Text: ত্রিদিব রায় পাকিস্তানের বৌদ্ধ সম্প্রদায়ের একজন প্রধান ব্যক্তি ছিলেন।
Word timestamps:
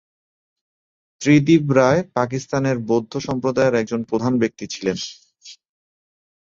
ত্রিদিব 1.21 1.63
রায় 1.71 2.01
পাকিস্তানের 2.13 2.77
বৌদ্ধ 2.89 3.13
সম্প্রদায়ের 3.27 3.75
একজন 3.75 4.01
প্রধান 4.03 4.33
ব্যক্তি 4.39 4.65
ছিলেন। 4.67 4.97